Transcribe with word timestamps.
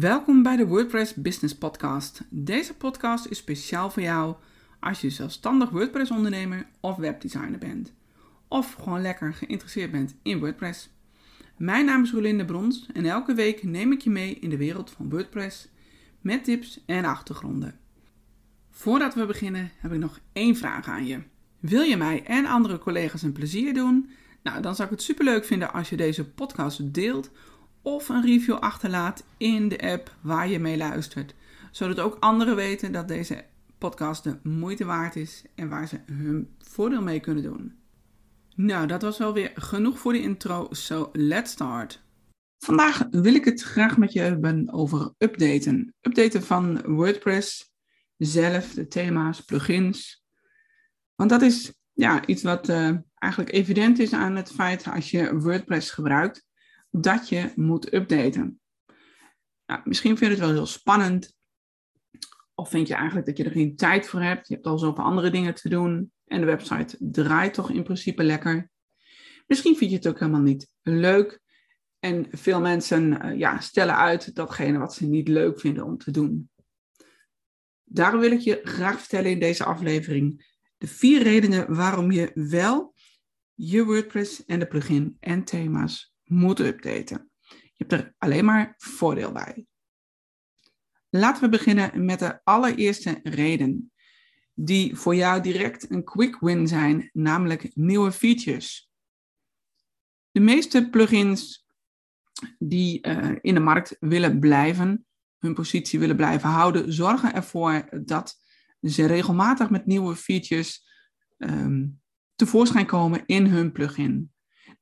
Welkom 0.00 0.42
bij 0.42 0.56
de 0.56 0.66
WordPress 0.66 1.14
Business 1.14 1.54
Podcast. 1.54 2.22
Deze 2.30 2.74
podcast 2.74 3.26
is 3.26 3.38
speciaal 3.38 3.90
voor 3.90 4.02
jou 4.02 4.34
als 4.80 5.00
je 5.00 5.10
zelfstandig 5.10 5.70
WordPress 5.70 6.10
ondernemer 6.10 6.66
of 6.80 6.96
webdesigner 6.96 7.58
bent. 7.58 7.92
Of 8.48 8.72
gewoon 8.72 9.02
lekker 9.02 9.34
geïnteresseerd 9.34 9.90
bent 9.90 10.14
in 10.22 10.38
WordPress. 10.38 10.90
Mijn 11.56 11.84
naam 11.84 12.02
is 12.02 12.12
Rolinde 12.12 12.44
Brons 12.44 12.86
en 12.92 13.04
elke 13.06 13.34
week 13.34 13.62
neem 13.62 13.92
ik 13.92 14.00
je 14.00 14.10
mee 14.10 14.34
in 14.34 14.50
de 14.50 14.56
wereld 14.56 14.90
van 14.90 15.10
WordPress 15.10 15.68
met 16.20 16.44
tips 16.44 16.80
en 16.86 17.04
achtergronden. 17.04 17.78
Voordat 18.70 19.14
we 19.14 19.26
beginnen 19.26 19.70
heb 19.76 19.92
ik 19.92 19.98
nog 19.98 20.20
één 20.32 20.56
vraag 20.56 20.88
aan 20.88 21.06
je. 21.06 21.22
Wil 21.60 21.82
je 21.82 21.96
mij 21.96 22.24
en 22.24 22.46
andere 22.46 22.78
collega's 22.78 23.22
een 23.22 23.32
plezier 23.32 23.74
doen? 23.74 24.10
Nou, 24.42 24.62
dan 24.62 24.74
zou 24.74 24.88
ik 24.88 24.94
het 24.94 25.04
superleuk 25.04 25.44
vinden 25.44 25.72
als 25.72 25.90
je 25.90 25.96
deze 25.96 26.30
podcast 26.30 26.94
deelt 26.94 27.30
of 27.88 28.08
een 28.08 28.22
review 28.22 28.54
achterlaat 28.54 29.24
in 29.36 29.68
de 29.68 29.80
app 29.80 30.16
waar 30.20 30.48
je 30.48 30.58
mee 30.58 30.76
luistert. 30.76 31.34
Zodat 31.70 32.00
ook 32.00 32.16
anderen 32.20 32.56
weten 32.56 32.92
dat 32.92 33.08
deze 33.08 33.44
podcast 33.78 34.24
de 34.24 34.38
moeite 34.42 34.84
waard 34.84 35.16
is 35.16 35.44
en 35.54 35.68
waar 35.68 35.88
ze 35.88 36.00
hun 36.06 36.54
voordeel 36.58 37.02
mee 37.02 37.20
kunnen 37.20 37.42
doen. 37.42 37.76
Nou, 38.54 38.86
dat 38.86 39.02
was 39.02 39.18
wel 39.18 39.32
weer 39.32 39.50
genoeg 39.54 39.98
voor 39.98 40.12
de 40.12 40.20
intro, 40.20 40.66
so 40.70 41.08
let's 41.12 41.50
start. 41.50 42.02
Vandaag 42.58 43.06
wil 43.10 43.34
ik 43.34 43.44
het 43.44 43.62
graag 43.62 43.96
met 43.96 44.12
je 44.12 44.20
hebben 44.20 44.72
over 44.72 45.14
updaten. 45.18 45.94
Updaten 46.00 46.42
van 46.42 46.82
WordPress 46.82 47.72
zelf, 48.16 48.72
de 48.72 48.88
thema's, 48.88 49.40
plugins. 49.40 50.24
Want 51.14 51.30
dat 51.30 51.42
is 51.42 51.72
ja, 51.92 52.26
iets 52.26 52.42
wat 52.42 52.68
uh, 52.68 52.96
eigenlijk 53.14 53.52
evident 53.52 53.98
is 53.98 54.12
aan 54.12 54.36
het 54.36 54.52
feit 54.52 54.86
als 54.86 55.10
je 55.10 55.38
WordPress 55.38 55.90
gebruikt 55.90 56.46
dat 56.90 57.28
je 57.28 57.52
moet 57.54 57.92
updaten. 57.92 58.60
Nou, 59.66 59.80
misschien 59.84 60.16
vind 60.16 60.30
je 60.30 60.36
het 60.36 60.46
wel 60.46 60.54
heel 60.54 60.66
spannend. 60.66 61.36
Of 62.54 62.70
vind 62.70 62.88
je 62.88 62.94
eigenlijk 62.94 63.26
dat 63.26 63.36
je 63.36 63.44
er 63.44 63.50
geen 63.50 63.76
tijd 63.76 64.06
voor 64.06 64.22
hebt. 64.22 64.48
Je 64.48 64.54
hebt 64.54 64.66
al 64.66 64.78
zoveel 64.78 65.04
andere 65.04 65.30
dingen 65.30 65.54
te 65.54 65.68
doen. 65.68 66.12
En 66.24 66.40
de 66.40 66.46
website 66.46 66.96
draait 66.98 67.54
toch 67.54 67.70
in 67.70 67.82
principe 67.82 68.22
lekker. 68.22 68.70
Misschien 69.46 69.76
vind 69.76 69.90
je 69.90 69.96
het 69.96 70.08
ook 70.08 70.18
helemaal 70.18 70.40
niet 70.40 70.72
leuk. 70.82 71.40
En 71.98 72.26
veel 72.30 72.60
mensen 72.60 73.26
uh, 73.26 73.38
ja, 73.38 73.60
stellen 73.60 73.96
uit 73.96 74.34
datgene 74.34 74.78
wat 74.78 74.94
ze 74.94 75.06
niet 75.06 75.28
leuk 75.28 75.60
vinden 75.60 75.84
om 75.84 75.98
te 75.98 76.10
doen. 76.10 76.50
Daarom 77.84 78.20
wil 78.20 78.32
ik 78.32 78.40
je 78.40 78.60
graag 78.62 78.98
vertellen 78.98 79.30
in 79.30 79.40
deze 79.40 79.64
aflevering 79.64 80.56
de 80.78 80.86
vier 80.86 81.22
redenen 81.22 81.74
waarom 81.74 82.10
je 82.10 82.30
wel 82.34 82.94
je 83.54 83.84
WordPress 83.84 84.44
en 84.44 84.58
de 84.58 84.66
plugin 84.66 85.16
en 85.20 85.44
thema's 85.44 86.16
moet 86.28 86.58
updaten. 86.58 87.30
Je 87.48 87.84
hebt 87.86 87.92
er 87.92 88.14
alleen 88.18 88.44
maar 88.44 88.74
voordeel 88.76 89.32
bij. 89.32 89.66
Laten 91.10 91.42
we 91.42 91.48
beginnen 91.48 92.04
met 92.04 92.18
de 92.18 92.40
allereerste 92.44 93.20
reden, 93.22 93.92
die 94.54 94.96
voor 94.96 95.14
jou 95.14 95.42
direct 95.42 95.90
een 95.90 96.04
quick 96.04 96.40
win 96.40 96.68
zijn, 96.68 97.10
namelijk 97.12 97.76
nieuwe 97.76 98.12
features. 98.12 98.90
De 100.30 100.40
meeste 100.40 100.90
plugins 100.90 101.66
die 102.58 103.06
uh, 103.06 103.36
in 103.40 103.54
de 103.54 103.60
markt 103.60 103.96
willen 104.00 104.38
blijven, 104.38 105.06
hun 105.38 105.54
positie 105.54 105.98
willen 105.98 106.16
blijven 106.16 106.48
houden, 106.48 106.92
zorgen 106.92 107.34
ervoor 107.34 107.88
dat 108.04 108.40
ze 108.80 109.06
regelmatig 109.06 109.70
met 109.70 109.86
nieuwe 109.86 110.16
features 110.16 110.86
um, 111.38 112.00
tevoorschijn 112.34 112.86
komen 112.86 113.26
in 113.26 113.46
hun 113.46 113.72
plugin. 113.72 114.32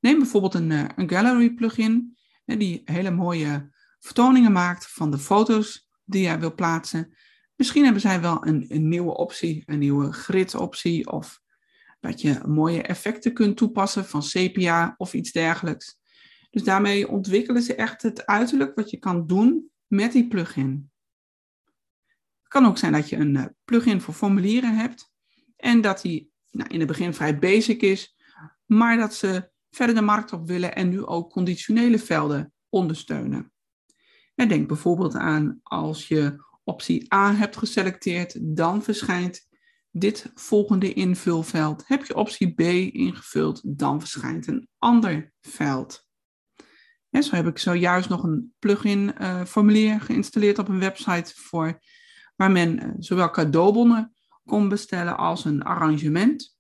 Neem 0.07 0.19
bijvoorbeeld 0.19 0.55
een, 0.55 0.71
eh, 0.71 0.85
een 0.97 1.11
gallery 1.11 1.51
plugin, 1.51 2.17
die 2.45 2.83
hele 2.85 3.11
mooie 3.11 3.71
vertoningen 3.99 4.53
maakt 4.53 4.87
van 4.87 5.11
de 5.11 5.19
foto's 5.19 5.91
die 6.05 6.23
jij 6.23 6.41
wil 6.41 6.55
plaatsen. 6.55 7.17
Misschien 7.57 7.85
hebben 7.85 8.03
zij 8.03 8.21
wel 8.21 8.47
een, 8.47 8.65
een 8.69 8.89
nieuwe 8.89 9.17
optie, 9.17 9.63
een 9.67 9.79
nieuwe 9.79 10.13
grid 10.13 10.55
optie, 10.55 11.11
of 11.11 11.41
dat 12.01 12.21
je 12.21 12.41
mooie 12.47 12.83
effecten 12.83 13.33
kunt 13.33 13.57
toepassen 13.57 14.05
van 14.05 14.23
sepia 14.23 14.95
of 14.97 15.15
iets 15.15 15.33
dergelijks. 15.33 15.99
Dus 16.51 16.63
daarmee 16.63 17.09
ontwikkelen 17.09 17.63
ze 17.63 17.75
echt 17.75 18.03
het 18.03 18.27
uiterlijk 18.27 18.75
wat 18.75 18.91
je 18.91 18.97
kan 18.97 19.27
doen 19.27 19.71
met 19.87 20.13
die 20.13 20.29
plugin. 20.29 20.91
Het 22.43 22.49
kan 22.49 22.67
ook 22.67 22.79
zijn 22.79 22.93
dat 22.93 23.09
je 23.09 23.17
een 23.17 23.37
eh, 23.37 23.45
plugin 23.65 24.01
voor 24.01 24.15
formulieren 24.15 24.77
hebt 24.77 25.13
en 25.57 25.81
dat 25.81 26.03
die 26.03 26.33
nou, 26.51 26.71
in 26.71 26.79
het 26.79 26.89
begin 26.89 27.15
vrij 27.15 27.39
basic 27.39 27.83
is, 27.83 28.17
maar 28.67 28.97
dat 28.97 29.15
ze 29.15 29.55
verder 29.77 29.95
de 29.95 30.01
markt 30.01 30.33
op 30.33 30.47
willen 30.47 30.75
en 30.75 30.89
nu 30.89 31.05
ook 31.05 31.31
conditionele 31.31 31.99
velden 31.99 32.53
ondersteunen. 32.69 33.53
En 34.35 34.49
denk 34.49 34.69
bijvoorbeeld 34.69 35.15
aan 35.15 35.61
als 35.63 36.09
je 36.09 36.45
optie 36.65 37.15
A 37.15 37.35
hebt 37.35 37.57
geselecteerd, 37.57 38.57
dan 38.57 38.83
verschijnt 38.83 39.49
dit 39.91 40.31
volgende 40.35 40.93
invulveld. 40.93 41.83
Heb 41.87 42.05
je 42.05 42.15
optie 42.15 42.55
B 42.55 42.61
ingevuld, 42.95 43.61
dan 43.79 44.01
verschijnt 44.01 44.47
een 44.47 44.69
ander 44.79 45.33
veld. 45.41 46.09
En 47.11 47.23
zo 47.23 47.35
heb 47.35 47.47
ik 47.47 47.59
zojuist 47.59 48.09
nog 48.09 48.23
een 48.23 48.55
plugin 48.59 49.15
uh, 49.21 49.45
formulier 49.45 50.01
geïnstalleerd 50.01 50.59
op 50.59 50.69
een 50.69 50.79
website 50.79 51.33
voor 51.35 51.81
waar 52.37 52.51
men 52.51 52.87
uh, 52.87 52.91
zowel 52.99 53.31
cadeaubonnen 53.31 54.15
kon 54.45 54.69
bestellen 54.69 55.17
als 55.17 55.45
een 55.45 55.63
arrangement. 55.63 56.56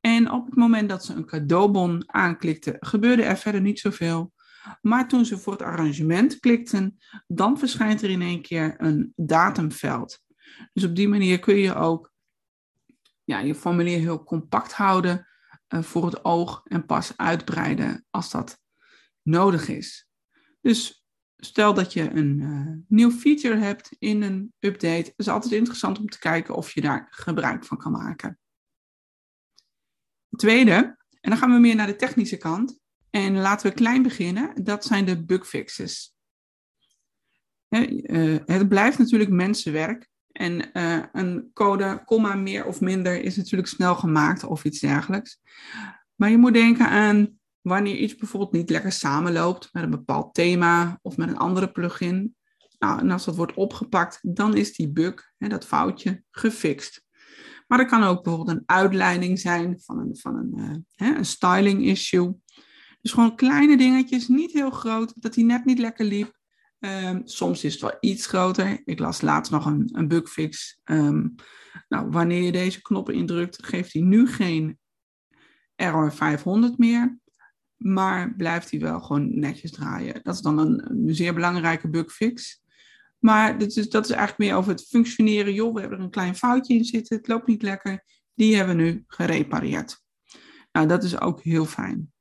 En 0.00 0.30
op 0.30 0.46
het 0.46 0.54
moment 0.54 0.88
dat 0.88 1.04
ze 1.04 1.14
een 1.14 1.26
cadeaubon 1.26 2.02
aanklikten, 2.06 2.76
gebeurde 2.80 3.22
er 3.22 3.36
verder 3.36 3.60
niet 3.60 3.78
zoveel. 3.78 4.32
Maar 4.80 5.08
toen 5.08 5.24
ze 5.24 5.38
voor 5.38 5.52
het 5.52 5.62
arrangement 5.62 6.38
klikten, 6.38 6.98
dan 7.26 7.58
verschijnt 7.58 8.02
er 8.02 8.10
in 8.10 8.22
één 8.22 8.42
keer 8.42 8.74
een 8.78 9.12
datumveld. 9.16 10.22
Dus 10.72 10.84
op 10.84 10.96
die 10.96 11.08
manier 11.08 11.38
kun 11.38 11.56
je 11.56 11.74
ook 11.74 12.12
ja, 13.24 13.38
je 13.38 13.54
formulier 13.54 13.98
heel 13.98 14.24
compact 14.24 14.72
houden 14.72 15.26
uh, 15.68 15.82
voor 15.82 16.04
het 16.04 16.24
oog 16.24 16.60
en 16.64 16.86
pas 16.86 17.12
uitbreiden 17.16 18.04
als 18.10 18.30
dat 18.30 18.60
nodig 19.22 19.68
is. 19.68 20.08
Dus 20.60 21.04
stel 21.36 21.74
dat 21.74 21.92
je 21.92 22.10
een 22.10 22.40
uh, 22.40 22.72
nieuw 22.88 23.10
feature 23.10 23.56
hebt 23.56 23.96
in 23.98 24.22
een 24.22 24.52
update, 24.58 25.12
is 25.16 25.28
altijd 25.28 25.52
interessant 25.52 25.98
om 25.98 26.06
te 26.06 26.18
kijken 26.18 26.54
of 26.54 26.74
je 26.74 26.80
daar 26.80 27.06
gebruik 27.10 27.64
van 27.64 27.78
kan 27.78 27.92
maken. 27.92 28.38
Tweede, 30.36 30.96
en 31.20 31.30
dan 31.30 31.36
gaan 31.36 31.52
we 31.52 31.58
meer 31.58 31.74
naar 31.74 31.86
de 31.86 31.96
technische 31.96 32.36
kant. 32.36 32.78
En 33.10 33.36
laten 33.36 33.68
we 33.68 33.74
klein 33.74 34.02
beginnen. 34.02 34.64
Dat 34.64 34.84
zijn 34.84 35.04
de 35.04 35.24
bugfixes. 35.24 36.14
Eh, 37.68 38.36
het 38.44 38.68
blijft 38.68 38.98
natuurlijk 38.98 39.30
mensenwerk. 39.30 40.08
En 40.32 40.70
uh, 40.72 41.02
een 41.12 41.50
code, 41.52 42.02
komma 42.04 42.34
meer 42.34 42.64
of 42.64 42.80
minder, 42.80 43.22
is 43.22 43.36
natuurlijk 43.36 43.68
snel 43.68 43.94
gemaakt 43.94 44.44
of 44.44 44.64
iets 44.64 44.80
dergelijks. 44.80 45.40
Maar 46.14 46.30
je 46.30 46.38
moet 46.38 46.52
denken 46.52 46.88
aan 46.88 47.38
wanneer 47.60 47.96
iets 47.96 48.16
bijvoorbeeld 48.16 48.52
niet 48.52 48.70
lekker 48.70 48.92
samenloopt 48.92 49.68
met 49.72 49.82
een 49.82 49.90
bepaald 49.90 50.34
thema 50.34 50.98
of 51.02 51.16
met 51.16 51.28
een 51.28 51.38
andere 51.38 51.72
plugin. 51.72 52.34
Nou, 52.78 53.00
en 53.00 53.10
als 53.10 53.24
dat 53.24 53.36
wordt 53.36 53.54
opgepakt, 53.54 54.18
dan 54.22 54.56
is 54.56 54.74
die 54.74 54.90
bug, 54.90 55.32
dat 55.38 55.66
foutje, 55.66 56.22
gefixt. 56.30 57.04
Maar 57.70 57.78
er 57.78 57.86
kan 57.86 58.02
ook 58.02 58.22
bijvoorbeeld 58.22 58.56
een 58.56 58.62
uitleiding 58.66 59.38
zijn 59.38 59.80
van 59.80 59.98
een, 59.98 60.16
van 60.16 60.36
een, 60.36 60.52
uh, 60.56 60.76
hè, 60.94 61.16
een 61.16 61.24
styling 61.24 61.84
issue. 61.84 62.34
Dus 63.00 63.12
gewoon 63.12 63.36
kleine 63.36 63.76
dingetjes, 63.76 64.28
niet 64.28 64.52
heel 64.52 64.70
groot, 64.70 65.12
dat 65.16 65.34
hij 65.34 65.44
net 65.44 65.64
niet 65.64 65.78
lekker 65.78 66.04
liep. 66.04 66.38
Um, 66.78 67.22
soms 67.24 67.64
is 67.64 67.72
het 67.72 67.82
wel 67.82 67.96
iets 68.00 68.26
groter. 68.26 68.82
Ik 68.84 68.98
las 68.98 69.20
laatst 69.20 69.52
nog 69.52 69.66
een, 69.66 69.88
een 69.92 70.08
bugfix. 70.08 70.80
Um, 70.84 71.34
nou, 71.88 72.10
wanneer 72.10 72.42
je 72.42 72.52
deze 72.52 72.82
knoppen 72.82 73.14
indrukt, 73.14 73.66
geeft 73.66 73.92
hij 73.92 74.02
nu 74.02 74.28
geen 74.28 74.78
error 75.74 76.12
500 76.12 76.78
meer. 76.78 77.18
Maar 77.76 78.34
blijft 78.34 78.70
hij 78.70 78.80
wel 78.80 79.00
gewoon 79.00 79.38
netjes 79.38 79.70
draaien. 79.70 80.20
Dat 80.22 80.34
is 80.34 80.40
dan 80.40 80.58
een, 80.58 80.90
een 80.90 81.14
zeer 81.14 81.34
belangrijke 81.34 81.88
bugfix. 81.88 82.62
Maar 83.20 83.58
dat 83.58 83.76
is, 83.76 83.88
dat 83.88 84.04
is 84.04 84.10
eigenlijk 84.10 84.38
meer 84.38 84.54
over 84.54 84.70
het 84.70 84.86
functioneren. 84.86 85.52
Joh, 85.52 85.74
we 85.74 85.80
hebben 85.80 85.98
er 85.98 86.04
een 86.04 86.10
klein 86.10 86.36
foutje 86.36 86.74
in 86.74 86.84
zitten, 86.84 87.16
het 87.16 87.28
loopt 87.28 87.46
niet 87.46 87.62
lekker. 87.62 88.04
Die 88.34 88.56
hebben 88.56 88.76
we 88.76 88.82
nu 88.82 89.04
gerepareerd. 89.06 90.02
Nou, 90.72 90.86
dat 90.86 91.04
is 91.04 91.20
ook 91.20 91.42
heel 91.42 91.66
fijn. 91.66 92.12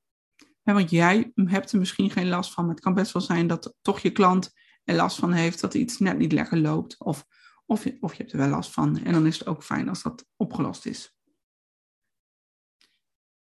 want 0.64 0.90
jij 0.90 1.32
hebt 1.36 1.72
er 1.72 1.80
misschien 1.80 2.10
geen 2.10 2.30
last 2.30 2.54
van, 2.54 2.66
maar 2.66 2.74
het 2.74 2.84
kan 2.84 2.94
best 2.94 3.12
wel 3.12 3.22
zijn 3.22 3.48
dat 3.48 3.76
toch 3.82 4.00
je 4.00 4.12
klant 4.12 4.52
er 4.84 4.96
last 4.96 5.18
van 5.18 5.32
heeft 5.32 5.62
dat 5.62 5.74
iets 5.74 6.00
net 6.00 6.18
niet 6.18 6.32
lekker 6.32 6.58
loopt. 6.58 7.00
Of, 7.00 7.26
of, 7.66 7.84
je, 7.84 7.98
of 8.00 8.12
je 8.12 8.18
hebt 8.18 8.32
er 8.32 8.40
wel 8.40 8.50
last 8.50 8.72
van. 8.72 8.98
En 8.98 9.14
dan 9.14 9.26
is 9.26 9.40
het 9.40 9.48
ook 9.48 9.64
fijn 9.64 9.90
als 9.90 10.02
dat 10.02 10.26
opgelost 10.36 10.86
is. 10.86 11.16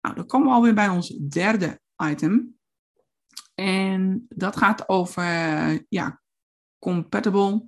Nou, 0.00 0.14
dan 0.14 0.26
komen 0.26 0.48
we 0.48 0.54
alweer 0.54 0.74
bij 0.74 0.88
ons 0.88 1.08
derde 1.08 1.80
item. 1.96 2.58
En 3.54 4.26
dat 4.28 4.56
gaat 4.56 4.88
over 4.88 5.24
ja, 5.88 6.20
compatible, 6.78 7.64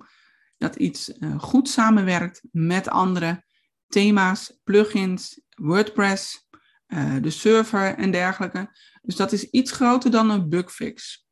dat 0.57 0.75
iets 0.75 1.09
uh, 1.19 1.39
goed 1.39 1.69
samenwerkt 1.69 2.41
met 2.51 2.89
andere 2.89 3.43
thema's, 3.87 4.59
plugins, 4.63 5.41
WordPress, 5.55 6.47
uh, 6.87 7.15
de 7.21 7.29
server 7.29 7.95
en 7.95 8.11
dergelijke. 8.11 8.69
Dus 9.01 9.15
dat 9.15 9.31
is 9.31 9.49
iets 9.49 9.71
groter 9.71 10.11
dan 10.11 10.29
een 10.29 10.49
bugfix. 10.49 11.27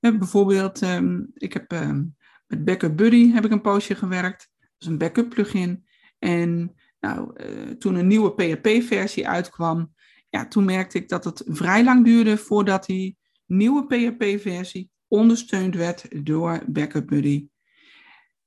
Bijvoorbeeld, 0.00 0.82
um, 0.82 1.30
ik 1.34 1.52
heb 1.52 1.72
um, 1.72 2.16
Met 2.46 2.64
Backup 2.64 2.96
Buddy 2.96 3.32
heb 3.32 3.44
ik 3.44 3.50
een 3.50 3.60
poosje 3.60 3.94
gewerkt. 3.94 4.50
Dat 4.58 4.70
is 4.78 4.86
een 4.86 4.98
backup 4.98 5.28
plugin. 5.28 5.86
En 6.18 6.74
nou, 7.00 7.44
uh, 7.44 7.70
toen 7.70 7.94
een 7.94 8.06
nieuwe 8.06 8.34
PHP-versie 8.34 9.28
uitkwam, 9.28 9.94
ja, 10.28 10.48
toen 10.48 10.64
merkte 10.64 10.98
ik 10.98 11.08
dat 11.08 11.24
het 11.24 11.42
vrij 11.46 11.84
lang 11.84 12.04
duurde 12.04 12.36
voordat 12.36 12.86
die 12.86 13.18
nieuwe 13.46 13.86
PHP-versie 13.86 14.90
ondersteund 15.08 15.74
werd 15.74 16.24
door 16.26 16.62
Backup 16.66 17.06
Buddy. 17.06 17.48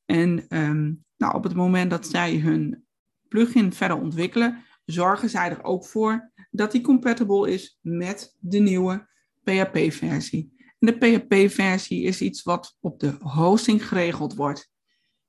En 0.06 0.46
um, 0.50 1.06
nou, 1.18 1.36
op 1.36 1.44
het 1.44 1.54
moment 1.54 1.90
dat 1.90 2.08
zij 2.08 2.36
hun 2.36 2.86
plugin 3.28 3.74
verder 3.74 3.98
ontwikkelen, 3.98 4.64
zorgen 4.86 5.30
zij 5.30 5.50
er 5.50 5.64
ook 5.64 5.86
voor 5.86 6.32
dat 6.52 6.72
die 6.72 6.82
compatible 6.82 7.52
is 7.52 7.78
met 7.82 8.36
de 8.40 8.60
nieuwe 8.60 9.08
PHP-versie. 9.44 10.54
En 10.80 10.88
de 10.88 10.98
PHP-versie 10.98 12.04
is 12.04 12.22
iets 12.22 12.44
wat 12.44 12.78
op 12.80 13.00
de 13.00 13.16
hosting 13.20 13.88
geregeld 13.88 14.36
wordt. 14.36 14.72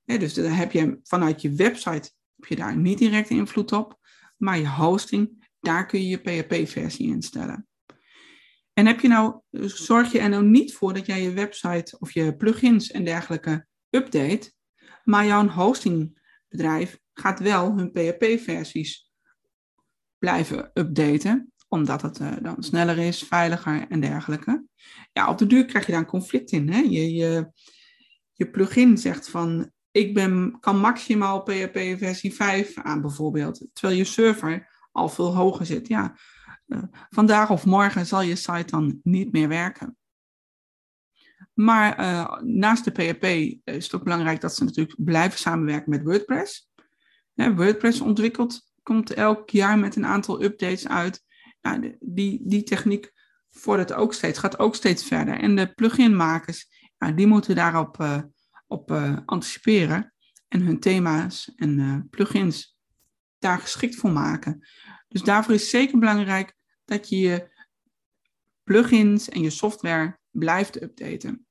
dus 0.05 0.33
dan 0.33 0.51
heb 0.51 0.71
je 0.71 0.99
vanuit 1.03 1.41
je 1.41 1.51
website 1.51 2.11
heb 2.35 2.45
je 2.45 2.55
daar 2.55 2.77
niet 2.77 2.97
direct 2.97 3.29
invloed 3.29 3.71
op, 3.71 3.99
maar 4.37 4.57
je 4.57 4.69
hosting, 4.69 5.49
daar 5.59 5.85
kun 5.85 6.01
je 6.01 6.07
je 6.07 6.17
PHP-versie 6.17 7.07
instellen. 7.07 7.67
En 8.73 8.85
heb 8.85 8.99
je 8.99 9.07
nou, 9.07 9.39
zorg 9.67 10.11
je 10.11 10.19
er 10.19 10.29
nou 10.29 10.45
niet 10.45 10.73
voor 10.73 10.93
dat 10.93 11.05
jij 11.05 11.21
je 11.21 11.33
website 11.33 11.95
of 11.99 12.11
je 12.11 12.35
plugins 12.35 12.91
en 12.91 13.03
dergelijke 13.03 13.65
update, 13.89 14.53
maar 15.03 15.25
jouw 15.25 15.47
hostingbedrijf 15.47 16.99
gaat 17.13 17.39
wel 17.39 17.77
hun 17.77 17.91
PHP-versies 17.91 19.11
blijven 20.17 20.71
updaten, 20.73 21.53
omdat 21.67 22.01
het 22.01 22.19
uh, 22.19 22.31
dan 22.41 22.63
sneller 22.63 22.97
is, 22.97 23.23
veiliger 23.23 23.87
en 23.89 23.99
dergelijke. 23.99 24.65
Ja, 25.11 25.29
op 25.29 25.37
de 25.37 25.47
duur 25.47 25.65
krijg 25.65 25.85
je 25.85 25.91
daar 25.91 26.01
een 26.01 26.07
conflict 26.07 26.51
in. 26.51 26.69
Hè? 26.69 26.79
Je, 26.79 27.13
je, 27.13 27.51
je 28.33 28.49
plugin 28.49 28.97
zegt 28.97 29.29
van, 29.29 29.71
ik 29.91 30.13
ben, 30.13 30.57
kan 30.59 30.79
maximaal 30.79 31.43
PHP 31.43 31.77
versie 31.97 32.33
5 32.33 32.77
aan 32.77 33.01
bijvoorbeeld, 33.01 33.67
terwijl 33.73 33.97
je 33.97 34.03
server 34.03 34.87
al 34.91 35.09
veel 35.09 35.35
hoger 35.35 35.65
zit. 35.65 35.87
Ja, 35.87 36.17
vandaag 37.09 37.49
of 37.49 37.65
morgen 37.65 38.05
zal 38.05 38.21
je 38.21 38.35
site 38.35 38.65
dan 38.65 38.99
niet 39.03 39.31
meer 39.31 39.47
werken. 39.47 39.97
Maar 41.53 41.99
uh, 41.99 42.41
naast 42.41 42.85
de 42.85 42.91
PHP 42.91 43.23
is 43.63 43.83
het 43.83 43.95
ook 43.95 44.03
belangrijk 44.03 44.41
dat 44.41 44.55
ze 44.55 44.63
natuurlijk 44.63 45.03
blijven 45.03 45.39
samenwerken 45.39 45.89
met 45.89 46.03
WordPress. 46.03 46.71
WordPress 47.33 48.01
ontwikkelt, 48.01 48.61
komt 48.83 49.13
elk 49.13 49.49
jaar 49.49 49.79
met 49.79 49.95
een 49.95 50.05
aantal 50.05 50.43
updates 50.43 50.87
uit. 50.87 51.23
Die, 51.99 52.41
die 52.43 52.63
techniek 52.63 53.11
vordert 53.49 53.93
ook 53.93 54.13
steeds, 54.13 54.39
gaat 54.39 54.59
ook 54.59 54.75
steeds 54.75 55.03
verder. 55.03 55.39
En 55.39 55.55
de 55.55 55.73
pluginmakers, 55.73 56.67
die 57.15 57.27
moeten 57.27 57.55
daarop 57.55 58.01
uh, 58.01 58.21
op, 58.67 58.91
anticiperen 59.25 60.13
en 60.47 60.61
hun 60.61 60.79
thema's 60.79 61.51
en 61.55 62.07
plugins 62.09 62.77
daar 63.39 63.59
geschikt 63.59 63.95
voor 63.95 64.11
maken. 64.11 64.67
Dus 65.07 65.21
daarvoor 65.21 65.53
is 65.53 65.69
zeker 65.69 65.99
belangrijk 65.99 66.55
dat 66.85 67.09
je 67.09 67.17
je 67.17 67.51
plugins 68.63 69.29
en 69.29 69.41
je 69.41 69.49
software 69.49 70.19
blijft 70.29 70.81
updaten. 70.81 71.47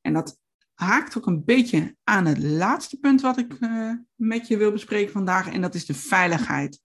En 0.00 0.12
dat 0.12 0.38
haakt 0.74 1.16
ook 1.18 1.26
een 1.26 1.44
beetje 1.44 1.96
aan 2.04 2.26
het 2.26 2.38
laatste 2.38 2.98
punt 2.98 3.20
wat 3.20 3.38
ik 3.38 3.60
uh, 3.60 3.94
met 4.14 4.48
je 4.48 4.56
wil 4.56 4.72
bespreken 4.72 5.12
vandaag, 5.12 5.48
en 5.52 5.60
dat 5.60 5.74
is 5.74 5.86
de 5.86 5.94
veiligheid. 5.94 6.80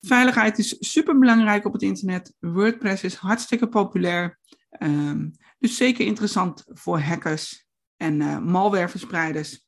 Veiligheid 0.00 0.58
is 0.58 0.76
super 0.78 1.18
belangrijk 1.18 1.64
op 1.64 1.72
het 1.72 1.82
internet. 1.82 2.34
WordPress 2.38 3.02
is 3.02 3.14
hartstikke 3.14 3.68
populair. 3.68 4.38
Um, 4.78 5.30
dus 5.58 5.76
zeker 5.76 6.06
interessant 6.06 6.64
voor 6.66 7.00
hackers 7.00 7.66
en 7.96 8.20
uh, 8.20 8.38
malwareverspreiders. 8.38 9.64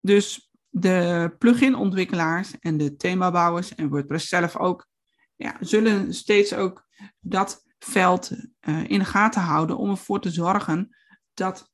Dus 0.00 0.45
de 0.78 1.34
plugin-ontwikkelaars 1.38 2.58
en 2.58 2.76
de 2.76 2.96
themabouwers 2.96 3.74
en 3.74 3.88
WordPress 3.88 4.28
zelf 4.28 4.56
ook, 4.56 4.88
ja, 5.36 5.56
zullen 5.60 6.14
steeds 6.14 6.54
ook 6.54 6.88
dat 7.20 7.64
veld 7.78 8.30
uh, 8.60 8.90
in 8.90 8.98
de 8.98 9.04
gaten 9.04 9.42
houden 9.42 9.76
om 9.76 9.90
ervoor 9.90 10.20
te 10.20 10.30
zorgen 10.30 10.96
dat 11.34 11.70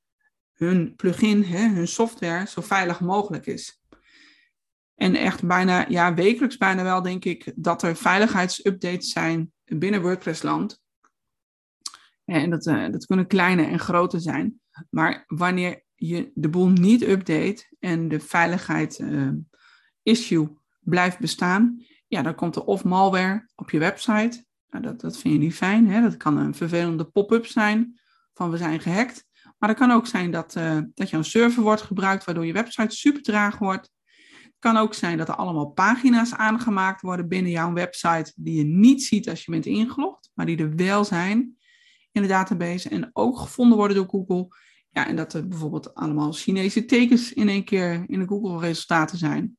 hun 0.53 0.95
plugin, 0.97 1.45
hè, 1.45 1.69
hun 1.69 1.89
software, 1.89 2.47
zo 2.47 2.61
veilig 2.61 3.01
mogelijk 3.01 3.47
is. 3.47 3.81
En 4.95 5.15
echt 5.15 5.47
bijna, 5.47 5.89
ja, 5.89 6.15
wekelijks 6.15 6.57
bijna 6.57 6.83
wel, 6.83 7.03
denk 7.03 7.25
ik, 7.25 7.53
dat 7.55 7.83
er 7.83 7.97
veiligheidsupdates 7.97 9.13
zijn 9.13 9.53
binnen 9.65 10.03
WordPress-land. 10.03 10.81
En 12.25 12.51
dat, 12.51 12.67
uh, 12.67 12.91
dat 12.91 13.07
kunnen 13.07 13.27
kleine 13.27 13.65
en 13.65 13.79
grote 13.79 14.21
zijn. 14.21 14.61
Maar 14.91 15.25
wanneer 15.27 15.83
je 16.09 16.31
de 16.35 16.49
boel 16.49 16.69
niet 16.69 17.03
update 17.03 17.77
en 17.79 18.09
de 18.09 18.21
veiligheid 18.21 18.99
uh, 18.99 19.29
issue 20.03 20.49
blijft 20.81 21.19
bestaan, 21.19 21.85
ja, 22.09 22.23
dan 22.23 22.35
komt 22.35 22.57
er 22.57 22.65
of 22.65 22.85
malware 22.85 23.49
op 23.55 23.71
je 23.71 23.79
website. 23.79 24.45
Nou, 24.71 24.85
dat, 24.85 25.01
dat 25.01 25.19
vind 25.19 25.35
je 25.35 25.41
niet 25.41 25.55
fijn. 25.55 25.89
Hè? 25.89 26.01
Dat 26.01 26.17
kan 26.17 26.37
een 26.37 26.55
vervelende 26.55 27.05
pop-up 27.05 27.47
zijn 27.47 28.01
van 28.35 28.51
we 28.51 28.57
zijn 28.57 28.81
gehackt. 28.81 29.25
Maar 29.59 29.69
het 29.69 29.79
kan 29.79 29.91
ook 29.91 30.07
zijn 30.07 30.31
dat, 30.31 30.57
uh, 30.57 30.79
dat 30.95 31.11
jouw 31.11 31.23
server 31.23 31.63
wordt 31.63 31.83
gebruikt, 31.83 32.25
waardoor 32.25 32.47
je 32.47 32.53
website 32.53 32.97
super 32.97 33.23
traag 33.23 33.59
wordt. 33.59 33.91
Het 34.43 34.55
kan 34.59 34.77
ook 34.77 34.95
zijn 34.95 35.19
dat 35.19 35.29
er 35.29 35.35
allemaal 35.35 35.71
pagina's 35.71 36.35
aangemaakt 36.35 37.01
worden 37.01 37.29
binnen 37.29 37.51
jouw 37.51 37.73
website 37.73 38.33
die 38.37 38.57
je 38.57 38.65
niet 38.65 39.03
ziet 39.03 39.29
als 39.29 39.45
je 39.45 39.51
bent 39.51 39.67
ingelogd, 39.67 40.31
maar 40.35 40.47
die 40.47 40.59
er 40.59 40.75
wel 40.75 41.05
zijn 41.05 41.57
in 42.13 42.23
de 42.23 42.29
database 42.29 42.89
en 42.89 43.11
ook 43.13 43.39
gevonden 43.39 43.79
worden 43.79 43.97
door 43.97 44.09
Google. 44.09 44.49
Ja, 44.93 45.07
en 45.07 45.17
dat 45.17 45.35
er 45.35 45.49
bijvoorbeeld 45.49 45.95
allemaal 45.95 46.33
Chinese 46.33 46.85
tekens 46.85 47.33
in 47.33 47.49
één 47.49 47.65
keer 47.65 48.05
in 48.07 48.19
de 48.19 48.27
Google-resultaten 48.27 49.19
zijn. 49.19 49.57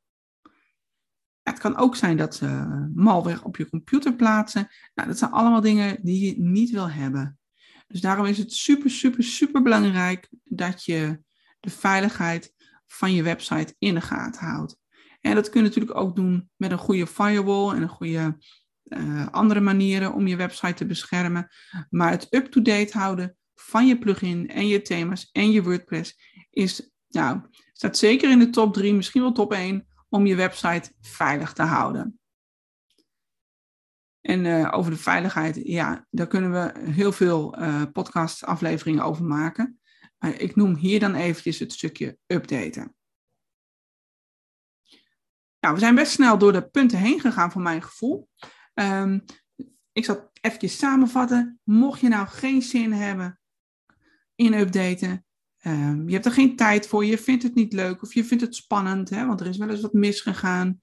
Het 1.41 1.59
kan 1.59 1.77
ook 1.77 1.95
zijn 1.95 2.17
dat 2.17 2.35
ze 2.35 2.47
malware 2.95 3.43
op 3.43 3.57
je 3.57 3.69
computer 3.69 4.15
plaatsen. 4.15 4.67
Nou, 4.93 5.07
dat 5.07 5.17
zijn 5.17 5.31
allemaal 5.31 5.61
dingen 5.61 5.99
die 6.01 6.25
je 6.25 6.41
niet 6.41 6.69
wil 6.69 6.89
hebben. 6.89 7.39
Dus 7.87 8.01
daarom 8.01 8.25
is 8.25 8.37
het 8.37 8.53
super, 8.53 8.89
super, 8.89 9.23
super 9.23 9.61
belangrijk 9.61 10.29
dat 10.43 10.83
je 10.83 11.19
de 11.59 11.69
veiligheid 11.69 12.53
van 12.85 13.13
je 13.13 13.23
website 13.23 13.75
in 13.77 13.93
de 13.93 14.01
gaten 14.01 14.45
houdt. 14.45 14.77
En 15.21 15.35
dat 15.35 15.49
kun 15.49 15.61
je 15.61 15.67
natuurlijk 15.67 15.97
ook 15.97 16.15
doen 16.15 16.49
met 16.55 16.71
een 16.71 16.77
goede 16.77 17.07
firewall 17.07 17.75
en 17.75 17.81
een 17.81 17.89
goede 17.89 18.37
uh, 18.83 19.27
andere 19.27 19.59
manieren 19.59 20.13
om 20.13 20.27
je 20.27 20.35
website 20.35 20.73
te 20.73 20.85
beschermen. 20.85 21.47
Maar 21.89 22.11
het 22.11 22.27
up-to-date 22.29 22.97
houden 22.97 23.37
van 23.55 23.87
je 23.87 23.97
plugin 23.97 24.49
en 24.49 24.67
je 24.67 24.81
thema's 24.81 25.29
en 25.31 25.51
je 25.51 25.63
WordPress 25.63 26.19
is, 26.49 26.91
nou, 27.07 27.41
staat 27.73 27.97
zeker 27.97 28.31
in 28.31 28.39
de 28.39 28.49
top 28.49 28.73
3, 28.73 28.93
misschien 28.93 29.21
wel 29.21 29.31
top 29.31 29.53
1, 29.53 29.87
om 30.09 30.25
je 30.25 30.35
website 30.35 30.91
veilig 31.01 31.53
te 31.53 31.61
houden. 31.61 32.19
En 34.21 34.45
uh, 34.45 34.69
over 34.71 34.91
de 34.91 34.97
veiligheid, 34.97 35.59
ja, 35.63 36.07
daar 36.09 36.27
kunnen 36.27 36.51
we 36.51 36.91
heel 36.91 37.11
veel 37.11 37.59
uh, 37.59 37.83
podcast-afleveringen 37.93 39.03
over 39.03 39.23
maken. 39.23 39.79
Maar 40.17 40.39
ik 40.39 40.55
noem 40.55 40.75
hier 40.75 40.99
dan 40.99 41.15
eventjes 41.15 41.59
het 41.59 41.73
stukje 41.73 42.17
updaten. 42.27 42.95
Nou, 45.59 45.73
we 45.73 45.79
zijn 45.79 45.95
best 45.95 46.11
snel 46.11 46.37
door 46.37 46.51
de 46.53 46.69
punten 46.69 46.97
heen 46.97 47.19
gegaan 47.19 47.51
voor 47.51 47.61
mijn 47.61 47.81
gevoel. 47.81 48.29
Um, 48.73 49.23
ik 49.91 50.05
zal 50.05 50.29
even 50.41 50.69
samenvatten. 50.69 51.59
Mocht 51.63 51.99
je 51.99 52.07
nou 52.07 52.27
geen 52.27 52.61
zin 52.61 52.91
hebben 52.91 53.39
in 54.35 54.53
updaten, 54.53 55.25
um, 55.65 56.07
je 56.07 56.13
hebt 56.13 56.25
er 56.25 56.31
geen 56.31 56.55
tijd 56.55 56.87
voor, 56.87 57.05
je 57.05 57.17
vindt 57.17 57.43
het 57.43 57.55
niet 57.55 57.73
leuk 57.73 58.01
of 58.01 58.13
je 58.13 58.25
vindt 58.25 58.43
het 58.43 58.55
spannend, 58.55 59.09
hè, 59.09 59.25
want 59.25 59.39
er 59.39 59.47
is 59.47 59.57
wel 59.57 59.69
eens 59.69 59.81
wat 59.81 59.93
misgegaan. 59.93 60.81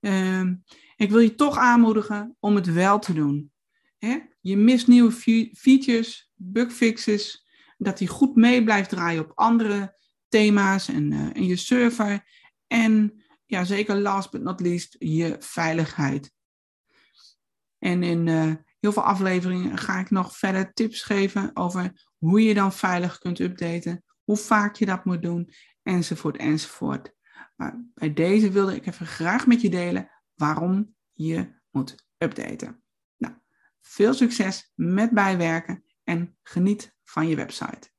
Um, 0.00 0.64
ik 0.96 1.10
wil 1.10 1.20
je 1.20 1.34
toch 1.34 1.56
aanmoedigen 1.56 2.36
om 2.40 2.54
het 2.54 2.72
wel 2.72 2.98
te 2.98 3.12
doen. 3.12 3.52
Hè? 3.98 4.18
Je 4.40 4.56
mist 4.56 4.86
nieuwe 4.86 5.12
features, 5.54 6.30
bugfixes, 6.34 7.46
dat 7.78 7.98
die 7.98 8.08
goed 8.08 8.36
mee 8.36 8.64
blijft 8.64 8.88
draaien 8.88 9.22
op 9.22 9.32
andere 9.34 9.96
thema's 10.28 10.88
en, 10.88 11.12
en 11.34 11.46
je 11.46 11.56
server. 11.56 12.24
En 12.66 13.24
ja, 13.46 13.64
zeker 13.64 13.96
last 13.96 14.30
but 14.30 14.42
not 14.42 14.60
least, 14.60 14.96
je 14.98 15.36
veiligheid. 15.38 16.32
En 17.78 18.02
in 18.02 18.26
uh, 18.26 18.52
heel 18.80 18.92
veel 18.92 19.02
afleveringen 19.02 19.78
ga 19.78 19.98
ik 19.98 20.10
nog 20.10 20.36
verder 20.36 20.72
tips 20.72 21.02
geven 21.02 21.50
over 21.56 22.12
hoe 22.24 22.42
je 22.42 22.54
dan 22.54 22.72
veilig 22.72 23.18
kunt 23.18 23.38
updaten, 23.38 24.04
hoe 24.22 24.36
vaak 24.36 24.76
je 24.76 24.86
dat 24.86 25.04
moet 25.04 25.22
doen, 25.22 25.52
enzovoort, 25.82 26.36
enzovoort. 26.36 27.14
Maar 27.56 27.84
bij 27.94 28.12
deze 28.12 28.50
wilde 28.50 28.74
ik 28.74 28.86
even 28.86 29.06
graag 29.06 29.46
met 29.46 29.60
je 29.60 29.70
delen 29.70 30.10
waarom 30.34 30.94
je 31.12 31.54
moet 31.70 32.06
updaten. 32.18 32.82
Nou, 33.16 33.34
veel 33.80 34.14
succes 34.14 34.72
met 34.74 35.10
bijwerken 35.10 35.84
en 36.04 36.36
geniet 36.42 36.94
van 37.02 37.28
je 37.28 37.36
website. 37.36 37.92